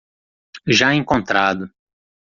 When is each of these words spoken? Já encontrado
Já 0.65 0.95
encontrado 0.95 1.71